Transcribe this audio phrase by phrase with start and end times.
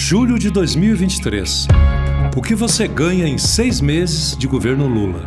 [0.00, 1.66] Julho de 2023.
[2.36, 5.24] O que você ganha em seis meses de governo Lula?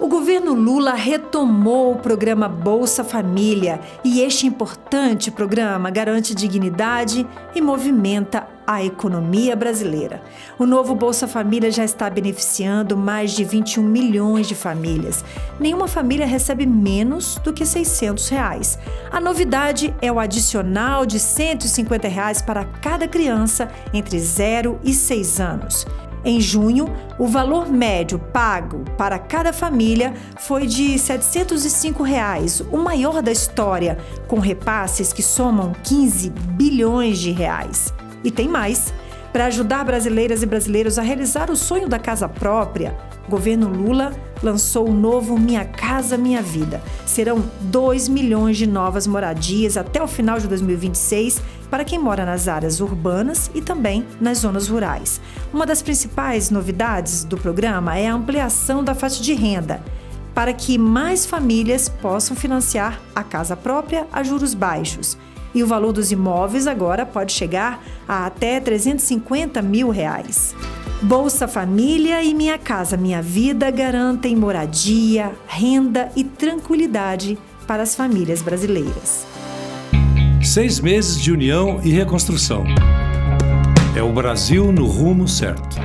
[0.00, 7.60] O governo Lula retomou o programa Bolsa Família e este importante programa garante dignidade e
[7.60, 10.22] movimenta a economia brasileira.
[10.58, 15.24] O novo Bolsa Família já está beneficiando mais de 21 milhões de famílias.
[15.60, 18.78] Nenhuma família recebe menos do que 600 reais.
[19.10, 25.40] A novidade é o adicional de 150 reais para cada criança entre 0 e 6
[25.40, 25.86] anos.
[26.24, 33.22] Em junho, o valor médio pago para cada família foi de 705 reais, o maior
[33.22, 37.94] da história, com repasses que somam 15 bilhões de reais.
[38.22, 38.92] E tem mais.
[39.32, 44.12] Para ajudar brasileiras e brasileiros a realizar o sonho da casa própria, o governo Lula
[44.42, 46.80] lançou o novo Minha Casa Minha Vida.
[47.04, 52.48] Serão 2 milhões de novas moradias até o final de 2026 para quem mora nas
[52.48, 55.20] áreas urbanas e também nas zonas rurais.
[55.52, 59.82] Uma das principais novidades do programa é a ampliação da faixa de renda
[60.34, 65.18] para que mais famílias possam financiar a casa própria a juros baixos
[65.54, 70.54] e o valor dos imóveis agora pode chegar a até 350 mil reais.
[71.02, 78.40] Bolsa Família e Minha Casa Minha Vida garantem moradia, renda e tranquilidade para as famílias
[78.40, 79.26] brasileiras.
[80.42, 82.64] Seis meses de união e reconstrução.
[83.94, 85.76] É o Brasil no rumo certo.